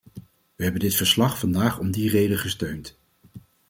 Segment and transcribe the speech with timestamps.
[0.55, 2.97] We hebben dit verslag vandaag om die reden gesteund.